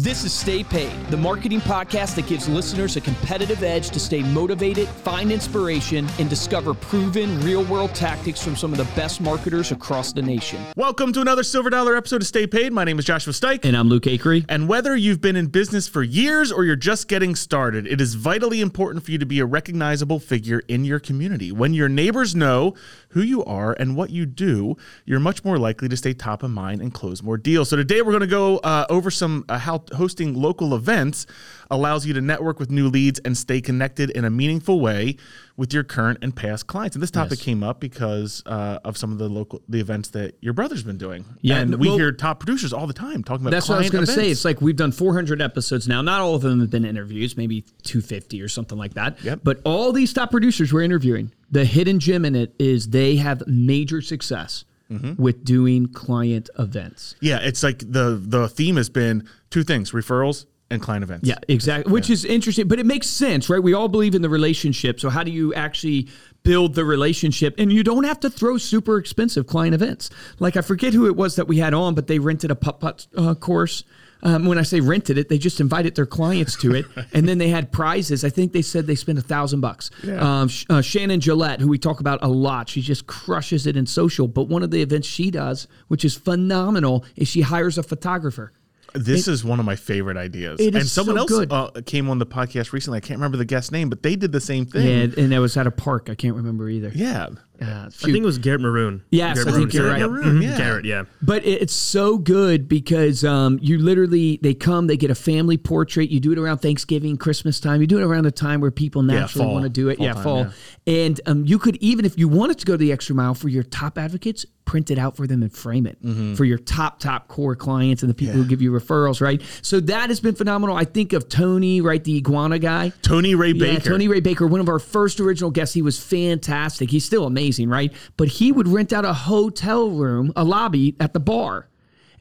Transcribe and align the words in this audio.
This 0.00 0.22
is 0.22 0.32
Stay 0.32 0.62
Paid, 0.62 0.96
the 1.06 1.16
marketing 1.16 1.60
podcast 1.60 2.14
that 2.14 2.28
gives 2.28 2.48
listeners 2.48 2.94
a 2.94 3.00
competitive 3.00 3.64
edge 3.64 3.90
to 3.90 3.98
stay 3.98 4.22
motivated, 4.22 4.86
find 4.86 5.32
inspiration, 5.32 6.06
and 6.20 6.30
discover 6.30 6.72
proven 6.72 7.40
real 7.40 7.64
world 7.64 7.96
tactics 7.96 8.40
from 8.40 8.54
some 8.54 8.70
of 8.70 8.78
the 8.78 8.84
best 8.94 9.20
marketers 9.20 9.72
across 9.72 10.12
the 10.12 10.22
nation. 10.22 10.64
Welcome 10.76 11.12
to 11.14 11.20
another 11.20 11.42
Silver 11.42 11.68
Dollar 11.68 11.96
episode 11.96 12.22
of 12.22 12.28
Stay 12.28 12.46
Paid. 12.46 12.72
My 12.72 12.84
name 12.84 13.00
is 13.00 13.06
Joshua 13.06 13.32
Stike. 13.32 13.64
And 13.64 13.76
I'm 13.76 13.88
Luke 13.88 14.04
Acree. 14.04 14.44
And 14.48 14.68
whether 14.68 14.94
you've 14.94 15.20
been 15.20 15.34
in 15.34 15.48
business 15.48 15.88
for 15.88 16.04
years 16.04 16.52
or 16.52 16.64
you're 16.64 16.76
just 16.76 17.08
getting 17.08 17.34
started, 17.34 17.84
it 17.88 18.00
is 18.00 18.14
vitally 18.14 18.60
important 18.60 19.04
for 19.04 19.10
you 19.10 19.18
to 19.18 19.26
be 19.26 19.40
a 19.40 19.46
recognizable 19.46 20.20
figure 20.20 20.62
in 20.68 20.84
your 20.84 21.00
community. 21.00 21.50
When 21.50 21.74
your 21.74 21.88
neighbors 21.88 22.36
know 22.36 22.74
who 23.08 23.22
you 23.22 23.44
are 23.46 23.74
and 23.80 23.96
what 23.96 24.10
you 24.10 24.26
do, 24.26 24.76
you're 25.06 25.18
much 25.18 25.44
more 25.44 25.58
likely 25.58 25.88
to 25.88 25.96
stay 25.96 26.14
top 26.14 26.44
of 26.44 26.52
mind 26.52 26.82
and 26.82 26.94
close 26.94 27.20
more 27.20 27.36
deals. 27.36 27.68
So 27.68 27.76
today 27.76 28.00
we're 28.00 28.12
going 28.12 28.20
to 28.20 28.28
go 28.28 28.58
uh, 28.58 28.86
over 28.88 29.10
some 29.10 29.44
uh, 29.48 29.58
how 29.58 29.82
hosting 29.94 30.34
local 30.34 30.74
events 30.74 31.26
allows 31.70 32.06
you 32.06 32.14
to 32.14 32.20
network 32.20 32.58
with 32.58 32.70
new 32.70 32.88
leads 32.88 33.18
and 33.20 33.36
stay 33.36 33.60
connected 33.60 34.10
in 34.10 34.24
a 34.24 34.30
meaningful 34.30 34.80
way 34.80 35.16
with 35.56 35.74
your 35.74 35.84
current 35.84 36.18
and 36.22 36.34
past 36.34 36.66
clients. 36.66 36.94
And 36.96 37.02
this 37.02 37.10
topic 37.10 37.38
yes. 37.38 37.44
came 37.44 37.62
up 37.62 37.80
because 37.80 38.42
uh, 38.46 38.78
of 38.84 38.96
some 38.96 39.12
of 39.12 39.18
the 39.18 39.28
local 39.28 39.60
the 39.68 39.80
events 39.80 40.10
that 40.10 40.36
your 40.40 40.52
brother's 40.52 40.82
been 40.82 40.98
doing. 40.98 41.24
Yeah, 41.40 41.58
and 41.58 41.74
we 41.76 41.88
well, 41.88 41.98
hear 41.98 42.12
top 42.12 42.40
producers 42.40 42.72
all 42.72 42.86
the 42.86 42.94
time 42.94 43.24
talking 43.24 43.44
about. 43.44 43.50
That's 43.50 43.68
what 43.68 43.76
I 43.76 43.80
was 43.80 43.90
going 43.90 44.06
to 44.06 44.12
say. 44.12 44.30
It's 44.30 44.44
like 44.44 44.60
we've 44.60 44.76
done 44.76 44.92
400 44.92 45.42
episodes 45.42 45.88
now. 45.88 46.00
Not 46.00 46.20
all 46.20 46.34
of 46.34 46.42
them 46.42 46.60
have 46.60 46.70
been 46.70 46.84
interviews, 46.84 47.36
maybe 47.36 47.62
250 47.82 48.40
or 48.40 48.48
something 48.48 48.78
like 48.78 48.94
that. 48.94 49.22
Yep. 49.22 49.40
But 49.42 49.60
all 49.64 49.92
these 49.92 50.12
top 50.12 50.30
producers 50.30 50.72
we're 50.72 50.82
interviewing, 50.82 51.32
the 51.50 51.64
hidden 51.64 51.98
gem 51.98 52.24
in 52.24 52.36
it 52.36 52.54
is 52.58 52.88
they 52.88 53.16
have 53.16 53.42
major 53.46 54.00
success. 54.00 54.64
Mm-hmm. 54.90 55.22
with 55.22 55.44
doing 55.44 55.88
client 55.92 56.48
events. 56.58 57.14
Yeah, 57.20 57.40
it's 57.42 57.62
like 57.62 57.80
the 57.80 58.18
the 58.22 58.48
theme 58.48 58.76
has 58.76 58.88
been 58.88 59.28
two 59.50 59.62
things: 59.62 59.92
referrals 59.92 60.46
and 60.70 60.82
client 60.82 61.02
events. 61.02 61.26
Yeah, 61.26 61.38
exactly. 61.48 61.92
Which 61.92 62.08
yeah. 62.08 62.14
is 62.14 62.24
interesting, 62.24 62.68
but 62.68 62.78
it 62.78 62.86
makes 62.86 63.06
sense, 63.06 63.48
right? 63.48 63.62
We 63.62 63.74
all 63.74 63.88
believe 63.88 64.14
in 64.14 64.22
the 64.22 64.28
relationship. 64.28 65.00
So 65.00 65.08
how 65.08 65.22
do 65.22 65.30
you 65.30 65.54
actually 65.54 66.08
build 66.42 66.74
the 66.74 66.84
relationship? 66.84 67.54
And 67.58 67.72
you 67.72 67.82
don't 67.82 68.04
have 68.04 68.20
to 68.20 68.30
throw 68.30 68.58
super 68.58 68.98
expensive 68.98 69.46
client 69.46 69.74
events. 69.74 70.10
Like 70.38 70.56
I 70.56 70.60
forget 70.60 70.92
who 70.92 71.06
it 71.06 71.16
was 71.16 71.36
that 71.36 71.48
we 71.48 71.58
had 71.58 71.74
on, 71.74 71.94
but 71.94 72.06
they 72.06 72.18
rented 72.18 72.50
a 72.50 72.54
putt 72.54 72.80
putt 72.80 73.06
uh, 73.16 73.34
course. 73.34 73.84
Um, 74.20 74.46
when 74.46 74.58
I 74.58 74.62
say 74.62 74.80
rented 74.80 75.16
it, 75.16 75.28
they 75.28 75.38
just 75.38 75.60
invited 75.60 75.94
their 75.94 76.04
clients 76.04 76.56
to 76.56 76.74
it, 76.74 76.86
and 77.12 77.28
then 77.28 77.38
they 77.38 77.50
had 77.50 77.70
prizes. 77.70 78.24
I 78.24 78.30
think 78.30 78.52
they 78.52 78.62
said 78.62 78.88
they 78.88 78.96
spent 78.96 79.16
a 79.16 79.22
thousand 79.22 79.60
bucks. 79.60 79.92
Um, 80.08 80.50
uh, 80.68 80.80
Shannon 80.80 81.20
Gillette, 81.20 81.60
who 81.60 81.68
we 81.68 81.78
talk 81.78 82.00
about 82.00 82.18
a 82.20 82.28
lot, 82.28 82.68
she 82.68 82.82
just 82.82 83.06
crushes 83.06 83.64
it 83.68 83.76
in 83.76 83.86
social. 83.86 84.26
But 84.26 84.48
one 84.48 84.64
of 84.64 84.72
the 84.72 84.82
events 84.82 85.06
she 85.06 85.30
does, 85.30 85.68
which 85.86 86.04
is 86.04 86.16
phenomenal, 86.16 87.04
is 87.14 87.28
she 87.28 87.42
hires 87.42 87.78
a 87.78 87.82
photographer 87.84 88.52
this 88.94 89.28
it, 89.28 89.32
is 89.32 89.44
one 89.44 89.60
of 89.60 89.66
my 89.66 89.76
favorite 89.76 90.16
ideas. 90.16 90.60
and 90.60 90.86
someone 90.86 91.16
so 91.28 91.40
else 91.40 91.46
uh, 91.50 91.80
came 91.86 92.08
on 92.08 92.18
the 92.18 92.26
podcast 92.26 92.72
recently. 92.72 92.98
I 92.98 93.00
can't 93.00 93.18
remember 93.18 93.36
the 93.36 93.44
guest 93.44 93.72
name, 93.72 93.88
but 93.88 94.02
they 94.02 94.16
did 94.16 94.32
the 94.32 94.40
same 94.40 94.66
thing. 94.66 94.86
Yeah, 94.86 95.22
and 95.22 95.32
that 95.32 95.38
was 95.38 95.56
at 95.56 95.66
a 95.66 95.70
park. 95.70 96.08
I 96.10 96.14
can't 96.14 96.36
remember 96.36 96.68
either. 96.68 96.90
Yeah. 96.94 97.28
Uh, 97.60 97.86
I 97.86 97.88
think 97.90 98.18
it 98.18 98.24
was 98.24 98.38
Garrett 98.38 98.60
Maroon. 98.60 99.02
Yes, 99.10 99.36
Garrett 99.36 99.54
I 99.54 99.58
think 99.58 99.72
you're 99.72 99.88
right. 99.88 100.00
Maroon, 100.00 100.24
mm-hmm. 100.24 100.42
yeah. 100.42 100.58
Garrett, 100.58 100.84
yeah. 100.84 101.04
But 101.20 101.44
it's 101.44 101.72
so 101.72 102.18
good 102.18 102.68
because 102.68 103.24
um, 103.24 103.58
you 103.60 103.78
literally 103.78 104.38
they 104.42 104.54
come, 104.54 104.86
they 104.86 104.96
get 104.96 105.10
a 105.10 105.14
family 105.14 105.56
portrait. 105.56 106.10
You 106.10 106.20
do 106.20 106.32
it 106.32 106.38
around 106.38 106.58
Thanksgiving, 106.58 107.16
Christmas 107.16 107.60
time. 107.60 107.80
You 107.80 107.86
do 107.86 107.98
it 107.98 108.04
around 108.04 108.24
the 108.24 108.30
time 108.30 108.60
where 108.60 108.70
people 108.70 109.02
naturally 109.02 109.46
yeah, 109.46 109.52
want 109.52 109.64
to 109.64 109.70
do 109.70 109.88
it. 109.88 109.96
Fall 109.96 110.06
yeah, 110.06 110.12
time, 110.12 110.22
fall. 110.22 110.38
Yeah. 110.38 110.52
And 110.86 111.20
um, 111.26 111.44
you 111.44 111.58
could 111.58 111.76
even 111.76 112.04
if 112.04 112.18
you 112.18 112.28
wanted 112.28 112.58
to 112.58 112.66
go 112.66 112.76
the 112.76 112.92
extra 112.92 113.14
mile 113.14 113.34
for 113.34 113.48
your 113.48 113.62
top 113.62 113.98
advocates, 113.98 114.46
print 114.64 114.90
it 114.90 114.98
out 114.98 115.16
for 115.16 115.26
them 115.26 115.42
and 115.42 115.50
frame 115.50 115.86
it 115.86 116.00
mm-hmm. 116.02 116.34
for 116.34 116.44
your 116.44 116.58
top 116.58 117.00
top 117.00 117.26
core 117.26 117.56
clients 117.56 118.02
and 118.02 118.10
the 118.10 118.14
people 118.14 118.36
yeah. 118.36 118.42
who 118.42 118.48
give 118.48 118.60
you 118.60 118.70
referrals. 118.70 119.20
Right. 119.20 119.42
So 119.62 119.80
that 119.80 120.10
has 120.10 120.20
been 120.20 120.34
phenomenal. 120.34 120.76
I 120.76 120.84
think 120.84 121.14
of 121.14 121.28
Tony, 121.28 121.80
right, 121.80 122.04
the 122.04 122.18
iguana 122.18 122.58
guy, 122.58 122.92
Tony 123.02 123.34
Ray 123.34 123.54
Baker. 123.54 123.80
Tony 123.88 124.08
Ray 124.08 124.20
Baker, 124.20 124.46
one 124.46 124.60
of 124.60 124.68
our 124.68 124.78
first 124.78 125.20
original 125.20 125.50
guests. 125.50 125.74
He 125.74 125.82
was 125.82 125.98
fantastic. 125.98 126.90
He's 126.90 127.04
still 127.04 127.24
amazing, 127.24 127.47
right? 127.68 127.92
But 128.16 128.28
but 128.28 128.34
he 128.34 128.52
would 128.52 128.68
rent 128.68 128.92
out 128.92 129.06
a 129.06 129.14
hotel 129.14 129.88
room, 129.88 130.34
a 130.36 130.44
lobby 130.44 130.94
at 131.00 131.14
the 131.14 131.20
bar. 131.20 131.70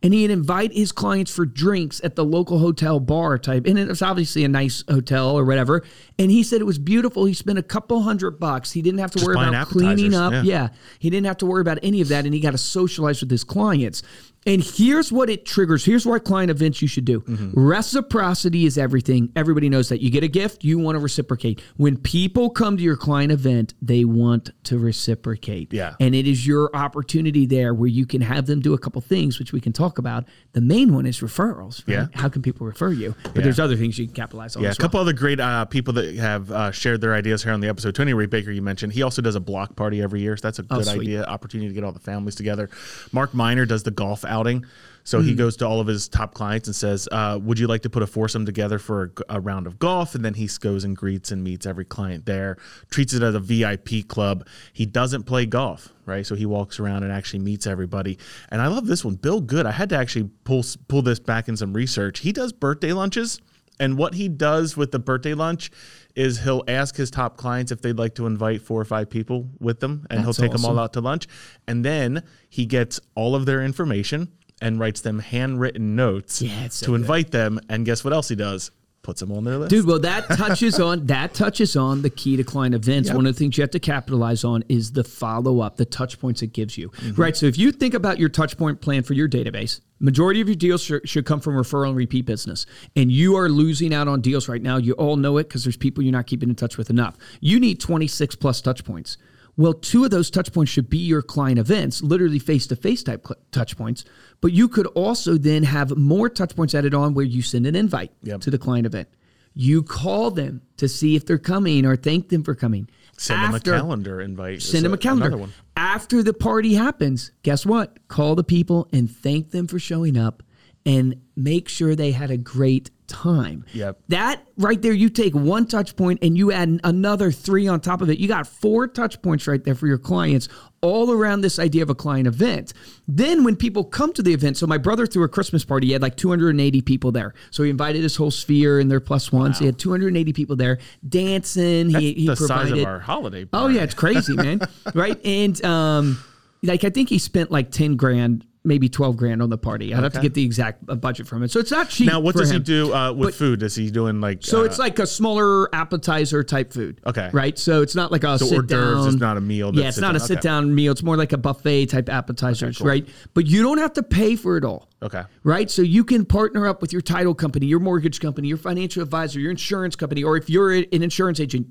And 0.01 0.13
he'd 0.13 0.31
invite 0.31 0.71
his 0.71 0.93
clients 0.93 1.35
for 1.35 1.45
drinks 1.45 1.99
at 2.01 2.15
the 2.15 2.23
local 2.23 2.59
hotel 2.59 3.01
bar 3.01 3.37
type. 3.37 3.65
And 3.67 3.77
it 3.77 3.89
was 3.89 4.01
obviously 4.01 4.45
a 4.45 4.47
nice 4.47 4.85
hotel 4.87 5.37
or 5.37 5.43
whatever. 5.43 5.83
And 6.17 6.31
he 6.31 6.43
said 6.43 6.61
it 6.61 6.65
was 6.65 6.79
beautiful. 6.79 7.25
He 7.25 7.33
spent 7.33 7.59
a 7.59 7.63
couple 7.63 8.03
hundred 8.03 8.39
bucks. 8.39 8.71
He 8.71 8.81
didn't 8.81 8.99
have 8.99 9.11
to 9.11 9.17
Just 9.17 9.27
worry 9.27 9.47
about 9.49 9.67
cleaning 9.67 10.13
up. 10.13 10.31
Yeah. 10.31 10.43
yeah. 10.43 10.69
He 10.99 11.09
didn't 11.09 11.25
have 11.25 11.37
to 11.37 11.45
worry 11.45 11.61
about 11.61 11.79
any 11.83 11.99
of 11.99 12.07
that. 12.07 12.23
And 12.23 12.33
he 12.33 12.39
got 12.39 12.51
to 12.51 12.57
socialize 12.57 13.19
with 13.19 13.31
his 13.31 13.43
clients. 13.43 14.01
And 14.47 14.63
here's 14.63 15.11
what 15.11 15.29
it 15.29 15.45
triggers. 15.45 15.83
Here's 15.83 16.05
what 16.05 16.23
client 16.23 16.49
events 16.49 16.81
you 16.81 16.87
should 16.87 17.03
do. 17.03 17.19
Mm-hmm. 17.19 17.59
Reciprocity 17.59 18.65
is 18.65 18.77
everything. 18.77 19.29
Everybody 19.35 19.67
knows 19.67 19.89
that. 19.89 19.99
You 19.99 20.09
get 20.09 20.23
a 20.23 20.29
gift, 20.29 20.63
you 20.63 20.79
want 20.79 20.95
to 20.95 20.99
reciprocate. 20.99 21.61
When 21.75 21.97
people 21.97 22.49
come 22.49 22.77
to 22.77 22.83
your 22.83 22.95
client 22.95 23.33
event, 23.33 23.73
they 23.81 24.05
want 24.05 24.51
to 24.63 24.77
reciprocate. 24.77 25.73
Yeah. 25.73 25.95
And 25.99 26.15
it 26.15 26.25
is 26.25 26.47
your 26.47 26.73
opportunity 26.73 27.45
there 27.45 27.73
where 27.73 27.89
you 27.89 28.05
can 28.05 28.21
have 28.21 28.45
them 28.45 28.61
do 28.61 28.73
a 28.73 28.77
couple 28.77 29.01
things, 29.01 29.37
which 29.37 29.51
we 29.51 29.59
can 29.59 29.73
talk 29.73 29.97
about. 29.97 30.23
The 30.53 30.61
main 30.61 30.93
one 30.93 31.05
is 31.05 31.19
referrals. 31.19 31.85
Right? 31.85 31.95
Yeah. 31.95 32.07
How 32.13 32.29
can 32.29 32.41
people 32.41 32.65
refer 32.65 32.93
you? 32.93 33.15
But 33.23 33.35
yeah. 33.35 33.41
there's 33.41 33.59
other 33.59 33.75
things 33.75 33.99
you 33.99 34.05
can 34.05 34.15
capitalize 34.15 34.55
on. 34.55 34.63
Yeah. 34.63 34.71
a 34.71 34.75
couple 34.75 35.01
other 35.01 35.11
great 35.11 35.41
uh, 35.41 35.65
people 35.65 35.93
that 35.95 36.15
have 36.15 36.49
uh, 36.51 36.71
shared 36.71 37.01
their 37.01 37.13
ideas 37.13 37.43
here 37.43 37.51
on 37.51 37.59
the 37.59 37.67
episode. 37.67 37.95
Tony 37.95 38.13
Ray 38.13 38.27
Baker, 38.27 38.51
you 38.51 38.61
mentioned. 38.61 38.93
He 38.93 39.01
also 39.01 39.21
does 39.21 39.35
a 39.35 39.41
block 39.41 39.75
party 39.75 40.01
every 40.01 40.21
year. 40.21 40.37
So 40.37 40.43
that's 40.43 40.59
a 40.59 40.65
oh, 40.69 40.77
good 40.77 40.87
oh, 40.87 41.01
idea, 41.01 41.25
opportunity 41.25 41.67
to 41.67 41.73
get 41.73 41.83
all 41.83 41.91
the 41.91 41.99
families 41.99 42.35
together. 42.35 42.69
Mark 43.11 43.33
Miner 43.33 43.65
does 43.65 43.83
the 43.83 43.91
golf 43.91 44.23
outing. 44.37 44.65
So 45.07 45.21
he 45.21 45.31
hmm. 45.31 45.37
goes 45.37 45.55
to 45.57 45.65
all 45.65 45.79
of 45.79 45.87
his 45.87 46.09
top 46.09 46.33
clients 46.33 46.67
and 46.67 46.75
says, 46.75 47.07
uh, 47.13 47.39
"Would 47.41 47.59
you 47.59 47.67
like 47.67 47.83
to 47.83 47.89
put 47.89 48.03
a 48.03 48.07
foursome 48.07 48.45
together 48.45 48.77
for 48.77 49.13
a, 49.29 49.37
a, 49.37 49.39
round 49.39 49.65
of 49.65 49.79
golf?" 49.79 50.15
And 50.15 50.25
then 50.25 50.33
he 50.33 50.49
goes 50.59 50.83
and 50.83 50.97
greets 50.97 51.31
and 51.31 51.41
meets 51.41 51.65
every 51.65 51.85
client 51.85 52.25
there, 52.25 52.57
treats 52.89 53.13
it 53.13 53.23
as 53.23 53.33
a 53.33 53.39
VIP 53.39 54.05
club. 54.09 54.45
He 54.73 54.85
doesn't 54.85 55.23
play 55.23 55.45
golf, 55.45 55.93
right? 56.05 56.25
So 56.25 56.35
he 56.35 56.45
walks 56.45 56.77
around 56.77 57.03
and 57.03 57.13
actually 57.13 57.39
meets 57.39 57.65
everybody. 57.67 58.17
And 58.49 58.61
I 58.61 58.67
love 58.67 58.85
this 58.85 59.05
one, 59.05 59.15
Bill 59.15 59.39
Good. 59.39 59.65
I 59.65 59.71
had 59.71 59.87
to 59.91 59.97
actually 59.97 60.29
pull 60.43 60.65
pull 60.89 61.01
this 61.01 61.19
back 61.19 61.47
in 61.47 61.55
some 61.55 61.71
research. 61.71 62.19
He 62.19 62.33
does 62.33 62.51
birthday 62.51 62.91
lunches. 62.91 63.39
And 63.79 63.97
what 63.97 64.15
he 64.15 64.27
does 64.27 64.75
with 64.75 64.91
the 64.91 64.99
birthday 64.99 65.33
lunch 65.33 65.71
is 66.15 66.39
he'll 66.39 66.63
ask 66.67 66.95
his 66.95 67.11
top 67.11 67.37
clients 67.37 67.71
if 67.71 67.81
they'd 67.81 67.97
like 67.97 68.15
to 68.15 68.25
invite 68.25 68.61
four 68.61 68.81
or 68.81 68.85
five 68.85 69.09
people 69.09 69.49
with 69.59 69.79
them, 69.79 70.07
and 70.09 70.25
That's 70.25 70.37
he'll 70.37 70.45
take 70.47 70.53
awesome. 70.55 70.63
them 70.63 70.77
all 70.77 70.83
out 70.83 70.93
to 70.93 71.01
lunch. 71.01 71.27
And 71.67 71.85
then 71.85 72.23
he 72.49 72.65
gets 72.65 72.99
all 73.15 73.35
of 73.35 73.45
their 73.45 73.63
information 73.63 74.29
and 74.61 74.79
writes 74.79 75.01
them 75.01 75.19
handwritten 75.19 75.95
notes 75.95 76.41
yeah, 76.41 76.67
so 76.69 76.87
to 76.87 76.95
invite 76.95 77.31
them. 77.31 77.59
And 77.69 77.85
guess 77.85 78.03
what 78.03 78.13
else 78.13 78.29
he 78.29 78.35
does? 78.35 78.71
Puts 79.07 79.21
them 79.21 79.31
on 79.31 79.45
their 79.45 79.57
list. 79.57 79.69
Dude, 79.69 79.85
well 79.85 79.99
that 79.99 80.27
touches 80.31 80.81
on 80.81 81.05
that 81.05 81.33
touches 81.33 81.77
on 81.77 82.01
the 82.01 82.09
key 82.09 82.35
to 82.35 82.43
client 82.43 82.75
events. 82.75 83.07
Yep. 83.07 83.15
One 83.15 83.25
of 83.25 83.33
the 83.33 83.39
things 83.39 83.57
you 83.57 83.61
have 83.61 83.71
to 83.71 83.79
capitalize 83.79 84.43
on 84.43 84.65
is 84.67 84.91
the 84.91 85.05
follow 85.05 85.61
up, 85.61 85.77
the 85.77 85.85
touch 85.85 86.19
points 86.19 86.41
it 86.41 86.51
gives 86.51 86.77
you. 86.77 86.89
Mm-hmm. 86.89 87.21
Right. 87.21 87.37
So 87.37 87.45
if 87.45 87.57
you 87.57 87.71
think 87.71 87.93
about 87.93 88.19
your 88.19 88.27
touch 88.27 88.57
point 88.57 88.81
plan 88.81 89.03
for 89.03 89.13
your 89.13 89.29
database, 89.29 89.79
majority 90.01 90.41
of 90.41 90.49
your 90.49 90.57
deals 90.57 90.83
sh- 90.83 90.91
should 91.05 91.25
come 91.25 91.39
from 91.39 91.53
referral 91.53 91.87
and 91.87 91.95
repeat 91.95 92.25
business. 92.25 92.65
And 92.97 93.09
you 93.09 93.37
are 93.37 93.47
losing 93.47 93.93
out 93.93 94.09
on 94.09 94.19
deals 94.19 94.49
right 94.49 94.61
now. 94.61 94.75
You 94.75 94.91
all 94.95 95.15
know 95.15 95.37
it 95.37 95.45
because 95.45 95.63
there's 95.63 95.77
people 95.77 96.03
you're 96.03 96.11
not 96.11 96.27
keeping 96.27 96.49
in 96.49 96.55
touch 96.55 96.77
with 96.77 96.89
enough. 96.89 97.15
You 97.39 97.61
need 97.61 97.79
26 97.79 98.35
plus 98.35 98.59
touch 98.59 98.83
points. 98.83 99.17
Well, 99.57 99.73
two 99.73 100.05
of 100.05 100.11
those 100.11 100.29
touch 100.29 100.53
points 100.53 100.71
should 100.71 100.89
be 100.89 100.99
your 100.99 101.23
client 101.23 101.57
events, 101.57 102.03
literally 102.03 102.39
face 102.39 102.67
to 102.67 102.75
face 102.75 103.03
type 103.03 103.25
cl- 103.25 103.39
touch 103.51 103.75
points. 103.75 104.05
But 104.39 104.53
you 104.53 104.67
could 104.67 104.85
also 104.87 105.37
then 105.37 105.63
have 105.63 105.97
more 105.97 106.29
touch 106.29 106.55
points 106.55 106.75
added 106.75 106.93
on 106.93 107.15
where 107.15 107.25
you 107.25 107.41
send 107.41 107.65
an 107.65 107.75
invite 107.75 108.11
yep. 108.21 108.39
to 108.41 108.51
the 108.51 108.59
client 108.59 108.85
event. 108.85 109.09
You 109.55 109.81
call 109.81 110.29
them 110.29 110.61
to 110.77 110.87
see 110.87 111.15
if 111.15 111.25
they're 111.25 111.39
coming 111.39 111.87
or 111.87 111.95
thank 111.95 112.29
them 112.29 112.43
for 112.43 112.53
coming. 112.53 112.87
Send 113.17 113.41
After, 113.41 113.71
them 113.71 113.79
a 113.79 113.81
calendar 113.81 114.21
invite. 114.21 114.61
Send 114.61 114.85
them 114.85 114.93
a 114.93 114.97
calendar. 114.97 115.47
After 115.75 116.21
the 116.21 116.33
party 116.33 116.75
happens, 116.75 117.31
guess 117.41 117.65
what? 117.65 118.07
Call 118.07 118.35
the 118.35 118.43
people 118.43 118.87
and 118.93 119.09
thank 119.09 119.49
them 119.49 119.65
for 119.65 119.79
showing 119.79 120.15
up 120.15 120.43
and 120.85 121.19
make 121.37 121.69
sure 121.69 121.95
they 121.95 122.11
had 122.11 122.31
a 122.31 122.37
great 122.37 122.89
time. 123.07 123.63
Yep. 123.73 123.99
That 124.09 124.45
right 124.57 124.81
there, 124.81 124.91
you 124.91 125.09
take 125.09 125.33
one 125.33 125.65
touch 125.65 125.95
point 125.95 126.19
and 126.21 126.37
you 126.37 126.51
add 126.51 126.81
another 126.83 127.31
three 127.31 127.67
on 127.67 127.79
top 127.79 128.01
of 128.01 128.09
it. 128.09 128.17
You 128.17 128.27
got 128.27 128.47
four 128.47 128.87
touch 128.87 129.21
points 129.21 129.47
right 129.47 129.63
there 129.63 129.75
for 129.75 129.87
your 129.87 129.99
clients, 129.99 130.49
all 130.81 131.11
around 131.11 131.41
this 131.41 131.59
idea 131.59 131.83
of 131.83 131.89
a 131.89 131.95
client 131.95 132.27
event. 132.27 132.73
Then 133.07 133.43
when 133.43 133.55
people 133.55 133.83
come 133.83 134.13
to 134.13 134.21
the 134.21 134.33
event, 134.33 134.57
so 134.57 134.67
my 134.67 134.77
brother 134.77 135.05
threw 135.05 135.23
a 135.23 135.29
Christmas 135.29 135.63
party, 135.63 135.87
he 135.87 135.93
had 135.93 136.01
like 136.01 136.17
280 136.17 136.81
people 136.81 137.11
there. 137.11 137.33
So 137.51 137.63
he 137.63 137.69
invited 137.69 138.03
his 138.03 138.15
whole 138.15 138.31
sphere 138.31 138.79
and 138.79 138.89
their 138.91 138.99
plus 138.99 139.31
ones. 139.31 139.55
Wow. 139.55 139.59
He 139.59 139.65
had 139.67 139.79
280 139.79 140.33
people 140.33 140.55
there 140.55 140.79
dancing. 141.07 141.91
That's 141.91 142.03
he, 142.03 142.13
he 142.13 142.27
the 142.27 142.35
provided, 142.35 142.69
size 142.69 142.79
of 142.79 142.85
our 142.85 142.99
holiday. 142.99 143.45
Party. 143.45 143.65
Oh 143.65 143.75
yeah, 143.75 143.83
it's 143.83 143.93
crazy, 143.93 144.35
man. 144.35 144.59
right? 144.93 145.23
And 145.23 145.63
um, 145.63 146.19
like 146.63 146.83
I 146.83 146.89
think 146.89 147.09
he 147.09 147.19
spent 147.19 147.51
like 147.51 147.71
10 147.71 147.95
grand 147.95 148.45
maybe 148.67 148.89
12 148.89 149.15
grand 149.17 149.41
on 149.41 149.49
the 149.49 149.57
party. 149.57 149.93
I'd 149.95 150.03
have 150.03 150.13
to 150.13 150.21
get 150.21 150.33
the 150.33 150.43
exact 150.43 150.83
uh, 150.89 150.95
budget 150.95 151.25
from 151.25 151.41
it. 151.41 151.49
So 151.51 151.59
it's 151.59 151.71
not 151.71 151.89
cheap. 151.89 152.07
Now, 152.07 152.19
what 152.19 152.35
does 152.35 152.49
he 152.51 152.59
do 152.59 152.93
uh, 152.93 153.13
with 153.13 153.29
But- 153.29 153.33
food? 153.35 153.63
Is 153.63 153.75
he 153.75 153.89
doing 153.89 154.19
like 154.21 154.43
So 154.43 154.61
uh, 154.61 154.65
it's 154.65 154.77
like 154.77 154.99
a 154.99 155.07
smaller 155.07 155.73
appetizer 155.73 156.43
type 156.43 156.73
food. 156.73 157.01
Okay. 157.05 157.29
Right. 157.33 157.57
So 157.57 157.81
it's 157.81 157.95
not 157.95 158.11
like 158.11 158.23
a 158.23 158.37
So 158.37 158.45
sit 158.45 158.55
hors 158.57 158.61
d'oeuvres 158.63 159.05
down. 159.05 159.07
is 159.07 159.15
not 159.15 159.37
a 159.37 159.41
meal 159.41 159.71
Yeah, 159.73 159.87
it's 159.87 159.97
not 159.97 160.15
a 160.15 160.19
down. 160.19 160.27
sit 160.27 160.41
down 160.41 160.75
meal. 160.75 160.91
It's 160.91 161.01
more 161.03 161.17
like 161.17 161.33
a 161.33 161.37
buffet 161.37 161.87
type 161.87 162.09
appetizers, 162.09 162.81
right? 162.81 163.07
But 163.33 163.47
you 163.47 163.63
don't 163.63 163.77
have 163.79 163.93
to 163.93 164.03
pay 164.03 164.35
for 164.35 164.57
it 164.57 164.65
all. 164.65 164.89
okay? 165.01 165.23
Right. 165.43 165.71
So 165.71 165.81
you 165.81 166.03
can 166.03 166.25
partner 166.25 166.67
up 166.67 166.81
with 166.81 166.91
your 166.91 167.01
title 167.01 167.33
company, 167.33 167.65
your 167.67 167.79
mortgage 167.79 168.19
company, 168.19 168.47
your 168.49 168.57
financial 168.57 169.01
advisor, 169.01 169.39
your 169.39 169.51
insurance 169.51 169.95
company, 169.95 170.23
or 170.23 170.35
if 170.37 170.49
you're 170.49 170.71
an 170.73 170.85
insurance 170.91 171.39
agent, 171.39 171.67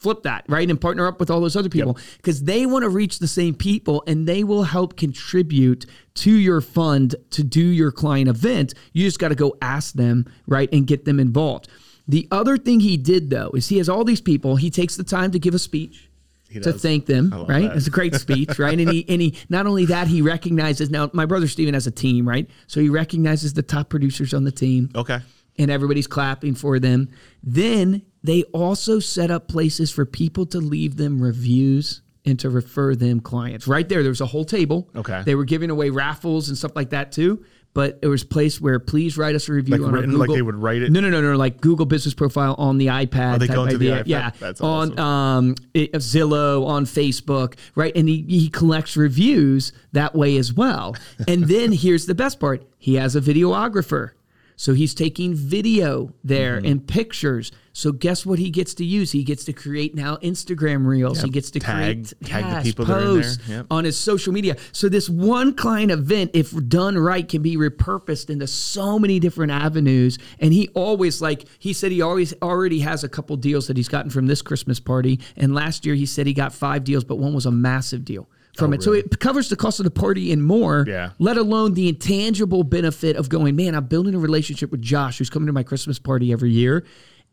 flip 0.00 0.22
that, 0.22 0.44
right? 0.48 0.68
And 0.68 0.80
partner 0.80 1.06
up 1.06 1.20
with 1.20 1.30
all 1.30 1.40
those 1.40 1.56
other 1.56 1.68
people 1.68 1.98
because 2.16 2.42
they 2.44 2.66
want 2.66 2.82
to 2.84 2.88
reach 2.88 3.18
the 3.18 3.28
same 3.28 3.54
people 3.54 4.02
and 4.06 4.26
they 4.26 4.42
will 4.42 4.64
help 4.64 4.96
contribute 4.96 5.86
to 6.14 6.32
your 6.32 6.60
fund 6.60 7.14
to 7.30 7.44
do 7.44 7.60
your 7.62 7.92
client 7.92 8.28
event. 8.28 8.74
You 8.92 9.06
just 9.06 9.18
got 9.18 9.28
to 9.28 9.34
go 9.34 9.56
ask 9.60 9.94
them, 9.94 10.26
right? 10.46 10.68
And 10.72 10.86
get 10.86 11.04
them 11.04 11.20
involved. 11.20 11.68
The 12.08 12.26
other 12.30 12.56
thing 12.56 12.80
he 12.80 12.96
did 12.96 13.30
though 13.30 13.50
is 13.54 13.68
he 13.68 13.78
has 13.78 13.88
all 13.88 14.04
these 14.04 14.20
people. 14.20 14.56
He 14.56 14.70
takes 14.70 14.96
the 14.96 15.04
time 15.04 15.30
to 15.32 15.38
give 15.38 15.54
a 15.54 15.58
speech 15.58 16.08
to 16.52 16.60
does. 16.60 16.82
thank 16.82 17.06
them, 17.06 17.30
right? 17.48 17.68
that. 17.68 17.76
It's 17.76 17.86
a 17.86 17.90
great 17.90 18.14
speech, 18.14 18.58
right? 18.58 18.76
And 18.78 18.90
he 18.90 19.06
and 19.08 19.20
he 19.20 19.36
not 19.48 19.66
only 19.66 19.86
that 19.86 20.08
he 20.08 20.22
recognizes 20.22 20.90
now 20.90 21.10
my 21.12 21.26
brother 21.26 21.46
Steven 21.46 21.74
has 21.74 21.86
a 21.86 21.92
team, 21.92 22.28
right? 22.28 22.48
So 22.66 22.80
he 22.80 22.88
recognizes 22.88 23.52
the 23.52 23.62
top 23.62 23.88
producers 23.88 24.34
on 24.34 24.44
the 24.44 24.50
team 24.50 24.90
Okay. 24.96 25.20
And 25.60 25.70
everybody's 25.70 26.06
clapping 26.06 26.54
for 26.54 26.78
them. 26.78 27.10
Then 27.42 28.02
they 28.24 28.42
also 28.44 28.98
set 28.98 29.30
up 29.30 29.46
places 29.46 29.90
for 29.90 30.06
people 30.06 30.46
to 30.46 30.58
leave 30.58 30.96
them 30.96 31.20
reviews 31.20 32.00
and 32.24 32.38
to 32.40 32.48
refer 32.50 32.94
them 32.94 33.20
clients. 33.20 33.66
Right 33.66 33.88
there, 33.88 34.02
there 34.02 34.10
was 34.10 34.20
a 34.20 34.26
whole 34.26 34.44
table. 34.44 34.88
Okay. 34.96 35.22
They 35.24 35.34
were 35.34 35.44
giving 35.44 35.70
away 35.70 35.90
raffles 35.90 36.48
and 36.48 36.56
stuff 36.56 36.72
like 36.74 36.90
that 36.90 37.12
too. 37.12 37.44
But 37.72 38.00
there 38.00 38.10
was 38.10 38.22
a 38.24 38.26
place 38.26 38.60
where 38.60 38.80
please 38.80 39.16
write 39.16 39.36
us 39.36 39.48
a 39.48 39.52
review 39.52 39.76
Like 39.76 39.86
on 39.86 39.92
written, 39.92 40.10
our 40.10 40.16
like 40.16 40.30
they 40.30 40.42
would 40.42 40.56
write 40.56 40.82
it? 40.82 40.90
No, 40.90 40.98
no, 40.98 41.08
no, 41.08 41.20
no. 41.20 41.36
Like 41.36 41.60
Google 41.60 41.86
Business 41.86 42.14
Profile 42.14 42.56
on 42.58 42.78
the 42.78 42.88
iPad. 42.88 43.36
Oh, 43.36 43.38
they 43.38 43.46
type 43.46 43.54
go 43.54 43.64
into 43.64 43.78
the 43.78 43.88
iPad? 43.88 44.02
Yeah, 44.06 44.30
That's 44.40 44.60
on 44.60 44.92
awesome. 44.92 44.98
um, 44.98 45.54
it, 45.72 45.92
Zillow, 45.92 46.66
on 46.66 46.84
Facebook, 46.84 47.56
right? 47.76 47.94
And 47.94 48.08
he, 48.08 48.24
he 48.28 48.48
collects 48.48 48.96
reviews 48.96 49.72
that 49.92 50.16
way 50.16 50.36
as 50.36 50.52
well. 50.52 50.96
And 51.28 51.44
then 51.44 51.70
here's 51.70 52.06
the 52.06 52.14
best 52.14 52.40
part 52.40 52.66
he 52.78 52.96
has 52.96 53.14
a 53.14 53.20
videographer. 53.20 54.12
So 54.60 54.74
he's 54.74 54.92
taking 54.92 55.32
video 55.34 56.12
there 56.22 56.58
Mm-hmm. 56.58 56.66
and 56.70 56.86
pictures. 56.86 57.50
So 57.72 57.92
guess 57.92 58.26
what 58.26 58.38
he 58.38 58.50
gets 58.50 58.74
to 58.74 58.84
use? 58.84 59.10
He 59.12 59.24
gets 59.24 59.44
to 59.46 59.54
create 59.54 59.94
now 59.94 60.16
Instagram 60.18 60.84
reels. 60.86 61.22
He 61.22 61.30
gets 61.30 61.50
to 61.52 61.60
Tag- 61.60 61.72
create 62.12 62.12
tag 62.24 62.44
the 62.44 62.50
yes, 62.50 62.62
people 62.64 62.84
that 62.84 62.92
are 62.92 63.00
in 63.00 63.04
there. 63.14 63.22
posts 63.22 63.48
Yep. 63.48 63.66
on 63.70 63.84
his 63.84 63.96
social 63.98 64.34
media. 64.34 64.56
So 64.72 64.90
this 64.90 65.08
one 65.08 65.54
client 65.54 65.90
event, 65.90 66.32
if 66.34 66.50
done 66.68 66.98
right, 66.98 67.26
can 67.26 67.40
be 67.40 67.56
repurposed 67.56 68.28
into 68.28 68.46
so 68.46 68.98
many 68.98 69.18
different 69.18 69.50
avenues. 69.50 70.18
And 70.40 70.52
he 70.52 70.68
always 70.74 71.22
like 71.22 71.46
he 71.58 71.72
said 71.72 71.90
he 71.90 72.02
always 72.02 72.34
already 72.42 72.80
has 72.80 73.02
a 73.02 73.08
couple 73.08 73.36
deals 73.36 73.66
that 73.68 73.78
he's 73.78 73.88
gotten 73.88 74.10
from 74.10 74.26
this 74.26 74.42
Christmas 74.42 74.78
party. 74.78 75.20
And 75.38 75.54
last 75.54 75.86
year 75.86 75.94
he 75.94 76.04
said 76.04 76.26
he 76.26 76.34
got 76.34 76.52
five 76.52 76.84
deals, 76.84 77.04
but 77.04 77.16
one 77.16 77.32
was 77.32 77.46
a 77.46 77.50
massive 77.50 78.04
deal 78.04 78.28
from 78.56 78.72
oh, 78.72 78.74
it. 78.74 78.82
So 78.82 78.92
it 78.92 79.18
covers 79.20 79.48
the 79.48 79.56
cost 79.56 79.80
of 79.80 79.84
the 79.84 79.90
party 79.90 80.32
and 80.32 80.42
more. 80.42 80.84
Oh, 80.86 80.90
Yeah. 80.90 81.10
Let 81.18 81.36
alone 81.36 81.74
the 81.74 81.88
intangible 81.88 82.64
benefit 82.64 83.16
of 83.16 83.28
going, 83.28 83.56
man, 83.56 83.74
I'm 83.74 83.86
building 83.86 84.14
a 84.14 84.18
relationship 84.18 84.70
with 84.70 84.82
Josh, 84.82 85.18
who's 85.18 85.30
coming 85.30 85.46
to 85.46 85.52
my 85.52 85.62
Christmas 85.62 85.98
party 85.98 86.32
every 86.32 86.50
year. 86.50 86.84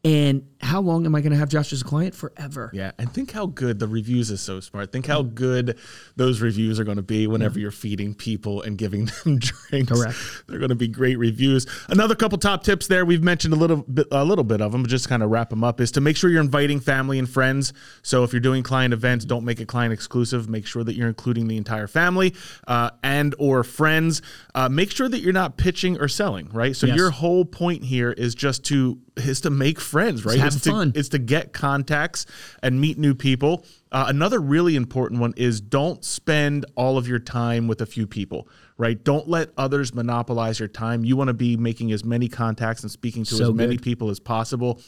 And 0.04 0.48
how 0.62 0.80
long 0.80 1.06
am 1.06 1.16
I 1.16 1.22
going 1.22 1.32
to 1.34 1.38
have 1.38 1.50
Josh 1.50 1.74
as 1.74 1.82
a 1.82 1.84
client? 1.84 2.16
Forever. 2.16 2.70
Yeah, 2.74 2.92
and 2.98 3.12
think 3.12 3.32
how 3.32 3.48
good 3.48 3.80
the 3.80 3.88
reviews 3.88 4.32
is 4.32 4.42
so 4.42 4.60
smart. 4.60 4.92
Think 4.92 5.06
how 5.06 5.22
good 5.24 5.78
those 6.16 6.40
reviews 6.40 6.80
are 6.80 6.84
going 6.84 6.98
to 6.98 7.04
be 7.04 7.28
whenever 7.28 7.60
you're 7.60 7.72
feeding 7.72 8.14
people 8.14 8.62
and 8.62 8.78
giving 8.78 9.06
them 9.24 9.40
drinks. 9.40 9.92
Correct. 9.92 10.18
They're 10.48 10.60
going 10.60 10.70
to 10.70 10.76
be 10.76 10.88
great 10.88 11.18
reviews. 11.18 11.66
Another 11.90 12.16
couple 12.16 12.38
top 12.38 12.64
tips 12.64 12.88
there 12.88 13.06
we've 13.06 13.24
mentioned 13.24 13.54
a 13.54 13.58
little 13.58 13.78
bit 13.78 14.08
a 14.12 14.24
little 14.24 14.44
bit 14.44 14.62
of 14.62 14.72
them, 14.72 14.86
just 14.86 15.10
kind 15.10 15.24
of 15.24 15.30
wrap 15.30 15.50
them 15.50 15.64
up 15.64 15.82
is 15.82 15.92
to 15.92 16.02
make 16.02 16.16
sure 16.16 16.30
you're 16.30 16.42
inviting 16.42 16.80
family 16.80 17.20
and 17.20 17.30
friends. 17.30 17.74
So 18.02 18.24
if 18.24 18.32
you're 18.34 18.40
doing 18.40 18.64
client 18.64 18.94
events, 18.94 19.26
don't 19.26 19.44
make 19.46 19.60
it 19.60 19.68
client 19.68 19.94
exclusive. 19.94 20.48
Make 20.48 20.68
sure 20.68 20.84
that 20.84 20.96
you're 20.96 21.10
including 21.10 21.48
the 21.48 21.58
entire 21.58 21.88
family 21.88 22.34
uh, 22.68 22.92
and 23.04 23.36
or 23.40 23.64
friends. 23.64 24.22
Uh, 24.56 24.70
make 24.70 24.92
sure 24.92 25.10
that 25.10 25.20
you're 25.20 25.34
not 25.34 25.58
pitching 25.58 26.00
or 26.00 26.08
selling, 26.08 26.50
right? 26.54 26.76
So 26.76 26.88
Yes. 26.88 26.96
your 26.96 27.10
whole 27.10 27.44
point 27.46 27.84
here 27.84 28.12
is 28.12 28.36
just 28.36 28.64
to 28.66 29.00
is 29.18 29.42
to 29.42 29.50
make 29.50 29.80
friends, 29.88 30.26
right? 30.26 30.38
have 30.40 30.56
Is 30.56 30.62
to- 30.62 30.70
fun. 30.72 30.92
is 30.96 31.10
to 31.10 31.20
get 31.20 31.54
contacts 31.54 32.26
and 32.62 32.80
meet 32.80 32.98
new 32.98 33.16
people. 33.16 33.66
Uh, 33.92 34.06
another 34.10 34.40
really 34.40 34.76
important 34.76 35.22
one 35.22 35.34
is 35.38 35.62
don't 35.62 36.04
spend 36.04 36.66
all 36.76 36.98
of 36.98 37.08
your 37.08 37.20
time 37.20 37.68
with 37.68 37.82
a 37.82 37.86
few 37.86 38.06
people, 38.06 38.48
right? 38.78 39.02
Don't 39.04 39.30
let 39.30 39.50
others 39.58 39.94
monopolize 39.96 40.60
your 40.60 40.68
time. 40.68 41.06
You 41.06 41.16
want 41.16 41.30
to 41.30 41.34
be 41.34 41.56
making 41.56 41.92
as 41.94 42.04
many 42.04 42.28
contacts 42.28 42.84
and 42.84 42.92
speaking 42.92 43.24
to 43.24 43.36
So 43.36 43.50
as 43.50 43.54
many 43.54 43.78
people 43.78 44.10
as 44.10 44.20
possible. 44.20 44.82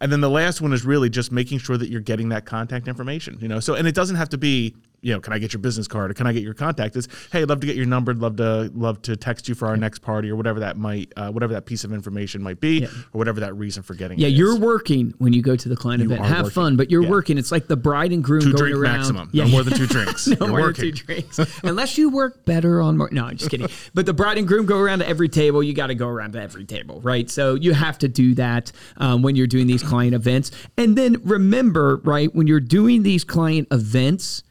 And 0.00 0.12
then 0.12 0.20
the 0.20 0.30
last 0.30 0.60
one 0.60 0.72
is 0.72 0.84
really 0.84 1.10
just 1.10 1.32
making 1.32 1.58
sure 1.58 1.76
that 1.76 1.88
you're 1.90 2.00
getting 2.00 2.28
that 2.28 2.46
contact 2.46 2.86
information, 2.86 3.38
you 3.40 3.48
know? 3.48 3.58
So, 3.58 3.74
and 3.74 3.88
it 3.88 3.94
doesn't 3.94 4.16
have 4.16 4.28
to 4.30 4.38
be, 4.38 4.76
you 5.04 5.12
know, 5.12 5.20
can 5.20 5.32
I 5.34 5.38
get 5.38 5.52
your 5.52 5.60
business 5.60 5.86
card 5.86 6.10
or 6.10 6.14
can 6.14 6.26
I 6.26 6.32
get 6.32 6.42
your 6.42 6.54
contact? 6.54 6.96
It's, 6.96 7.06
hey, 7.30 7.44
love 7.44 7.60
to 7.60 7.66
get 7.66 7.76
your 7.76 7.84
number, 7.86 8.14
love 8.14 8.36
to 8.36 8.70
love 8.74 9.02
to 9.02 9.16
text 9.16 9.48
you 9.48 9.54
for 9.54 9.68
our 9.68 9.76
next 9.76 10.00
party 10.00 10.30
or 10.30 10.36
whatever 10.36 10.60
that 10.60 10.78
might, 10.78 11.12
uh, 11.16 11.30
whatever 11.30 11.52
that 11.52 11.66
piece 11.66 11.84
of 11.84 11.92
information 11.92 12.42
might 12.42 12.58
be, 12.58 12.84
or 12.86 12.88
whatever 13.12 13.40
that 13.40 13.54
reason 13.54 13.82
for 13.82 13.94
getting. 13.94 14.18
Yeah, 14.18 14.28
it 14.28 14.32
is. 14.32 14.38
you're 14.38 14.58
working 14.58 15.12
when 15.18 15.32
you 15.34 15.42
go 15.42 15.56
to 15.56 15.68
the 15.68 15.76
client 15.76 16.02
event. 16.02 16.22
Have 16.24 16.38
working. 16.44 16.50
fun, 16.50 16.76
but 16.76 16.90
you're 16.90 17.02
Yeah. 17.02 17.10
working. 17.10 17.36
It's 17.38 17.52
like 17.52 17.66
the 17.68 17.76
bride 17.76 18.12
and 18.12 18.24
groom 18.24 18.40
two 18.40 18.52
going 18.52 18.56
drink 18.72 18.76
around. 18.76 18.96
maximum, 18.98 19.28
Yeah, 19.32 19.44
no 19.44 19.50
more 19.50 19.62
than 19.62 19.74
two 19.74 19.86
drinks. 19.94 20.26
no 20.26 20.36
You're 20.40 20.48
more 20.48 20.60
working. 20.62 20.86
than 20.86 20.94
two 20.96 21.04
drinks. 21.04 21.40
Unless 21.62 21.98
you 21.98 22.08
work 22.08 22.44
better 22.46 22.80
on 22.80 22.96
more. 22.96 23.10
No, 23.12 23.26
I'm 23.26 23.36
just 23.36 23.50
kidding. 23.50 23.68
but 23.94 24.06
the 24.06 24.14
bride 24.14 24.38
and 24.38 24.48
groom 24.48 24.64
go 24.64 24.78
around 24.78 25.00
to 25.00 25.08
every 25.08 25.28
table. 25.28 25.62
You 25.62 25.74
got 25.74 25.88
to 25.88 25.94
go 25.94 26.08
around 26.08 26.32
to 26.32 26.40
every 26.40 26.64
table, 26.64 27.00
right? 27.02 27.28
So 27.28 27.54
you 27.56 27.74
have 27.74 27.98
to 27.98 28.08
do 28.08 28.34
that 28.36 28.72
um, 28.96 29.20
when 29.22 29.36
you're 29.36 29.46
doing 29.46 29.66
these 29.66 29.82
client 29.82 30.14
events. 30.14 30.50
And 30.78 30.96
then 30.96 31.20
remember, 31.24 31.96
right, 32.04 32.34
when 32.34 32.46
you're 32.46 32.58
doing 32.60 33.02
these 33.02 33.22
client 33.24 33.68
events, 33.70 34.42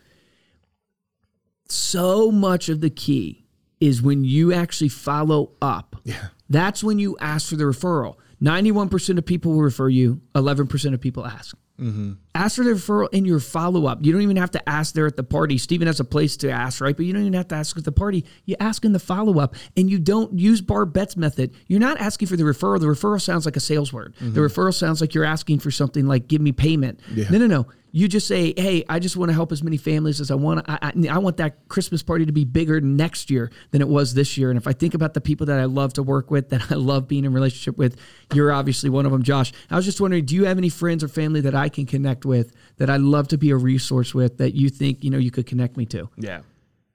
so 1.68 2.32
much 2.32 2.70
of 2.70 2.82
the 2.82 2.90
key 2.90 3.46
is 3.80 4.02
when 4.02 4.24
you 4.24 4.54
actually 4.54 4.90
follow 4.90 5.52
up. 5.62 5.96
Yeah. 6.04 6.28
That's 6.50 6.84
when 6.84 7.00
you 7.00 7.18
ask 7.20 7.50
for 7.50 7.56
the 7.56 7.66
referral. 7.66 8.16
91% 8.42 9.18
of 9.18 9.26
people 9.26 9.54
will 9.54 9.62
refer 9.62 9.90
you, 9.90 10.22
11% 10.36 10.94
of 10.94 11.02
people 11.02 11.26
ask. 11.26 11.56
Mm-hmm. 11.80 12.14
Ask 12.36 12.58
for 12.58 12.64
the 12.64 12.72
referral 12.72 13.10
in 13.12 13.26
your 13.26 13.40
follow 13.40 13.88
up. 13.88 14.00
You 14.02 14.12
don't 14.12 14.22
even 14.22 14.38
have 14.38 14.52
to 14.52 14.70
ask 14.70 14.94
there 14.94 15.08
at 15.08 15.18
the 15.18 15.24
party. 15.24 15.58
Steven 15.58 15.88
has 15.88 16.00
a 16.00 16.06
place 16.06 16.38
to 16.38 16.52
ask, 16.52 16.82
right? 16.82 16.96
But 16.96 17.06
you 17.06 17.14
don't 17.14 17.24
even 17.24 17.34
have 17.34 17.48
to 17.50 17.56
ask 17.56 17.76
at 17.78 17.84
the 17.84 17.92
party. 17.92 18.26
You 18.46 18.56
ask 18.60 18.86
in 18.86 18.94
the 18.94 19.00
follow 19.00 19.40
up 19.40 19.56
and 19.76 19.90
you 19.90 19.98
don't 19.98 20.38
use 20.38 20.62
Betts 20.62 21.18
method. 21.18 21.56
You're 21.68 21.80
not 21.80 22.00
asking 22.00 22.28
for 22.28 22.36
the 22.36 22.44
referral. 22.44 22.80
The 22.80 22.86
referral 22.86 23.22
sounds 23.22 23.46
like 23.46 23.58
a 23.58 23.60
sales 23.60 23.92
word. 23.92 24.14
The 24.20 24.26
mm-hmm. 24.26 24.40
referral 24.40 24.74
sounds 24.74 25.02
like 25.02 25.14
you're 25.14 25.26
asking 25.26 25.60
for 25.60 25.72
something 25.72 26.06
like 26.06 26.28
give 26.28 26.42
me 26.42 26.52
payment. 26.52 27.00
No, 27.14 27.38
no, 27.40 27.48
no. 27.48 27.68
You 27.96 28.08
just 28.08 28.28
say, 28.28 28.56
hey, 28.58 28.84
I 28.90 28.98
just 28.98 29.16
want 29.16 29.30
to 29.30 29.34
help 29.34 29.52
as 29.52 29.64
many 29.64 29.78
families 29.78 30.20
as 30.20 30.32
I 30.32 30.36
want. 30.36 30.66
I, 30.68 30.80
I, 30.82 31.08
I 31.12 31.18
want 31.20 31.38
that 31.38 31.68
Christmas 31.70 32.02
party 32.02 32.26
to 32.26 32.32
be 32.32 32.44
bigger 32.44 32.82
next 32.82 33.30
year 33.30 33.52
than 33.70 33.82
it 33.82 33.88
was 33.88 34.16
this 34.16 34.36
year. 34.36 34.50
And 34.50 34.58
if 34.58 34.66
I 34.66 34.74
think 34.74 34.96
about 34.96 35.14
the 35.14 35.22
people 35.22 35.46
that 35.46 35.60
I 35.60 35.66
love 35.66 35.94
to 35.94 36.04
work 36.04 36.32
with, 36.32 36.50
that 36.50 36.64
I 36.72 36.76
love 36.76 37.08
being 37.08 37.24
in 37.24 37.34
relationship 37.34 37.78
with, 37.78 37.96
you're 38.34 38.52
obviously 38.52 38.90
one 38.90 39.06
of 39.06 39.12
them, 39.12 39.22
Josh. 39.22 39.54
I 39.70 39.76
was 39.76 39.86
just 39.86 40.02
wondering, 40.02 40.26
do 40.26 40.34
you 40.34 40.46
have 40.46 40.58
any 40.58 40.70
friends 40.70 41.04
or 41.04 41.08
family 41.08 41.42
that 41.42 41.54
I 41.54 41.70
can 41.70 41.86
connect 41.86 42.26
with 42.26 42.52
that 42.78 42.90
I'd 42.90 43.02
love 43.02 43.28
to 43.28 43.38
be 43.38 43.52
a 43.52 43.58
resource 43.58 44.14
with 44.14 44.40
that 44.40 44.56
you 44.56 44.70
think, 44.70 45.04
you 45.04 45.12
know, 45.12 45.20
you 45.20 45.30
could 45.30 45.46
connect 45.46 45.78
me 45.78 45.86
to? 45.86 46.10
Yeah. 46.18 46.42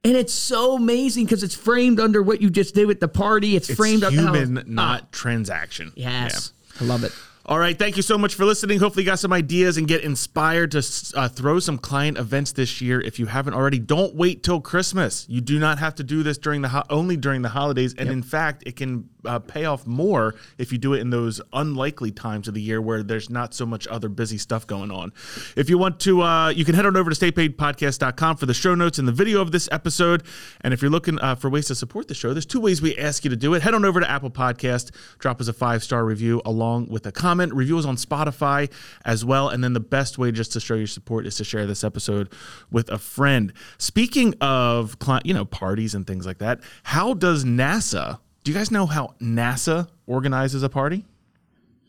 And 0.02 0.17
it's 0.17 0.33
so 0.33 0.76
amazing 0.76 1.26
because 1.26 1.43
it's 1.43 1.55
framed 1.55 2.00
under 2.00 2.23
what 2.23 2.40
you 2.40 2.50
just 2.50 2.75
did 2.75 2.87
with 2.87 2.99
the 2.99 3.09
party. 3.09 3.55
It's, 3.55 3.69
It's 3.69 3.76
framed 3.76 4.02
up 4.02 4.12
human, 4.12 4.64
not 4.67 5.12
transaction. 5.12 5.93
Yes. 5.97 6.52
I 6.81 6.85
love 6.85 7.05
it. 7.05 7.12
All 7.49 7.59
right. 7.59 7.78
Thank 7.78 7.97
you 7.97 8.02
so 8.02 8.19
much 8.19 8.35
for 8.35 8.45
listening. 8.45 8.78
Hopefully, 8.78 9.05
you 9.05 9.11
got 9.11 9.19
some 9.19 9.33
ideas 9.33 9.78
and 9.78 9.88
get 9.88 10.05
inspired 10.05 10.71
to 10.73 10.83
uh, 11.14 11.28
throw 11.28 11.61
some 11.61 11.78
client 11.78 12.19
events 12.19 12.52
this 12.52 12.83
year. 12.83 13.00
If 13.00 13.19
you 13.19 13.25
haven't 13.25 13.55
already, 13.55 13.78
don't 13.78 14.14
wait 14.14 14.43
till 14.43 14.61
Christmas. 14.61 15.25
You 15.31 15.40
do 15.40 15.59
not 15.59 15.78
have 15.78 15.95
to 15.95 16.05
do 16.05 16.23
this 16.23 16.37
during 16.37 16.61
the 16.61 16.69
ho- 16.69 16.83
only 16.90 17.17
during 17.17 17.40
the 17.40 17.49
holidays. 17.49 17.95
And 17.97 18.11
in 18.11 18.23
fact, 18.23 18.64
it 18.67 18.76
can 18.76 19.09
uh, 19.25 19.38
pay 19.38 19.64
off 19.64 19.87
more 19.87 20.35
if 20.59 20.73
you 20.73 20.76
do 20.76 20.93
it 20.93 21.00
in 21.00 21.09
those 21.09 21.40
unlikely 21.55 22.11
times 22.11 22.49
of 22.49 22.55
the 22.55 22.61
year 22.61 22.83
where 22.83 23.02
there's 23.02 23.31
not 23.31 23.55
so 23.55 23.64
much 23.64 23.87
other 23.87 24.11
busy 24.11 24.37
stuff 24.37 24.67
going 24.67 24.90
on. 24.90 25.11
If 25.57 25.71
you 25.71 25.78
want 25.78 26.00
to, 26.00 26.21
uh, 26.21 26.49
you 26.50 26.67
can 26.67 26.75
head 26.75 26.85
on 26.85 26.99
over 26.99 27.09
to 27.09 27.17
staypaidpodcast.com 27.17 28.37
for 28.37 28.45
the 28.45 28.52
show 28.52 28.75
notes 28.75 28.99
and 28.99 29.09
the 29.09 29.12
video 29.12 29.40
of 29.40 29.52
this 29.52 29.71
episode. 29.73 30.23
And 30.61 30.75
if 30.75 30.83
you're 30.83 30.90
looking 30.90 31.19
uh, 31.21 31.35
for 31.35 31.49
ways 31.49 31.69
to 31.69 31.75
support 31.75 32.09
the 32.09 32.14
show, 32.14 32.35
there's 32.35 32.45
two 32.45 32.61
ways 32.61 32.83
we 32.83 32.95
ask 32.99 33.25
you 33.25 33.31
to 33.31 33.37
do 33.37 33.55
it. 33.55 33.62
Head 33.62 33.73
on 33.73 33.87
over 33.87 34.00
to 34.00 34.11
Apple 34.11 34.31
Podcast, 34.31 34.90
drop 35.19 35.40
us 35.40 35.49
a 35.49 35.55
five 35.55 35.83
star 35.83 36.05
review 36.05 36.43
along 36.45 36.88
with 36.88 37.07
a 37.07 37.12
comment. 37.12 37.38
Review 37.38 37.78
us 37.78 37.85
on 37.85 37.97
Spotify 37.97 38.71
as 39.04 39.25
well. 39.25 39.49
And 39.49 39.62
then 39.62 39.73
the 39.73 39.80
best 39.80 40.18
way 40.18 40.33
just 40.33 40.52
to 40.52 40.61
show 40.61 40.75
your 40.75 40.87
support 40.87 41.26
is 41.26 41.37
to 41.37 41.45
share 41.45 41.66
this 41.66 41.85
episode 41.85 42.28
with 42.71 42.90
a 42.90 42.99
friend. 42.99 43.52
Speaking 43.78 44.35
of, 44.40 44.97
you 45.25 45.35
know, 45.35 45.45
parties 45.45 45.95
and 45.95 46.07
things 46.07 46.26
like 46.26 46.38
that, 46.38 46.61
how 46.83 47.14
does 47.14 47.45
NASA? 47.45 48.18
Do 48.45 48.52
you 48.52 48.57
guys 48.59 48.71
know 48.71 48.87
how 48.87 49.14
NASA 49.21 49.88
organizes 50.07 50.62
a 50.62 50.68
party? 50.68 51.04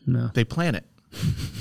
No. 0.06 0.30
They 0.34 0.44
plan 0.44 0.74
it. 0.74 0.84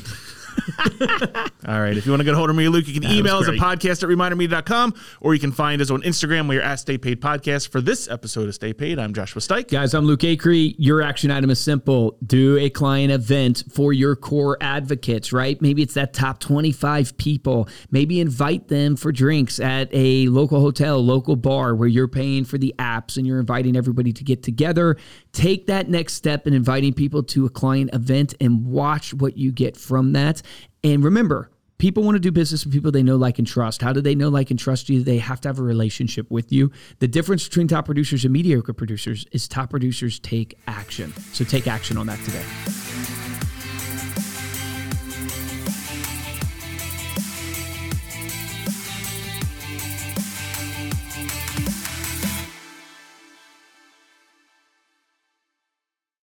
All 1.67 1.79
right. 1.81 1.95
If 1.95 2.05
you 2.05 2.11
want 2.11 2.21
to 2.21 2.23
get 2.23 2.33
a 2.33 2.37
hold 2.37 2.49
of 2.49 2.55
me, 2.55 2.67
Luke, 2.67 2.87
you 2.87 2.93
can 2.93 3.03
That 3.03 3.11
email 3.11 3.37
us 3.37 3.47
at 3.47 3.55
podcast 3.55 4.03
at 4.03 4.09
remindermedia.com 4.09 4.93
or 5.21 5.33
you 5.33 5.39
can 5.39 5.51
find 5.51 5.81
us 5.81 5.89
on 5.91 6.01
Instagram 6.01 6.47
where 6.47 6.55
you're 6.57 6.63
at 6.63 6.79
Stay 6.79 6.97
Paid 6.97 7.21
Podcast. 7.21 7.69
For 7.69 7.81
this 7.81 8.07
episode 8.09 8.47
of 8.47 8.55
Stay 8.55 8.73
Paid, 8.73 8.99
I'm 8.99 9.13
Joshua 9.13 9.41
Stike. 9.41 9.69
Guys, 9.69 9.93
I'm 9.93 10.05
Luke 10.05 10.21
Acree. 10.21 10.75
Your 10.77 11.01
action 11.01 11.31
item 11.31 11.49
is 11.49 11.59
simple. 11.59 12.17
Do 12.25 12.57
a 12.57 12.69
client 12.69 13.11
event 13.11 13.63
for 13.71 13.93
your 13.93 14.15
core 14.15 14.57
advocates, 14.61 15.31
right? 15.33 15.61
Maybe 15.61 15.81
it's 15.81 15.93
that 15.95 16.13
top 16.13 16.39
25 16.39 17.17
people. 17.17 17.67
Maybe 17.91 18.19
invite 18.19 18.67
them 18.67 18.95
for 18.95 19.11
drinks 19.11 19.59
at 19.59 19.89
a 19.91 20.27
local 20.27 20.59
hotel, 20.59 21.03
local 21.03 21.35
bar 21.35 21.75
where 21.75 21.87
you're 21.87 22.07
paying 22.07 22.45
for 22.45 22.57
the 22.57 22.73
apps 22.79 23.17
and 23.17 23.25
you're 23.27 23.39
inviting 23.39 23.75
everybody 23.75 24.13
to 24.13 24.23
get 24.23 24.43
together. 24.43 24.97
Take 25.31 25.67
that 25.67 25.89
next 25.89 26.13
step 26.13 26.47
in 26.47 26.53
inviting 26.53 26.93
people 26.93 27.23
to 27.23 27.45
a 27.45 27.49
client 27.49 27.91
event 27.93 28.33
and 28.41 28.65
watch 28.65 29.13
what 29.13 29.37
you 29.37 29.51
get 29.51 29.77
from 29.77 30.13
that. 30.13 30.41
And 30.83 31.03
remember, 31.03 31.49
People 31.79 32.03
want 32.03 32.15
to 32.15 32.19
do 32.19 32.29
business 32.29 32.65
with 32.65 32.73
people 32.73 32.91
they 32.91 33.01
know, 33.01 33.15
like, 33.15 33.39
and 33.39 33.47
trust. 33.47 33.81
How 33.81 33.93
do 33.93 34.01
they 34.01 34.13
know, 34.13 34.27
like, 34.27 34.51
and 34.51 34.59
trust 34.59 34.89
you? 34.89 35.01
They 35.01 35.17
have 35.17 35.39
to 35.41 35.47
have 35.47 35.59
a 35.59 35.63
relationship 35.63 36.29
with 36.29 36.51
you. 36.51 36.73
The 36.99 37.07
difference 37.07 37.47
between 37.47 37.69
top 37.69 37.85
producers 37.85 38.25
and 38.25 38.33
mediocre 38.33 38.73
producers 38.73 39.25
is 39.31 39.47
top 39.47 39.69
producers 39.69 40.19
take 40.19 40.59
action. 40.67 41.13
So 41.31 41.45
take 41.45 41.67
action 41.67 41.97
on 41.97 42.07
that 42.07 42.19
today. 42.25 43.18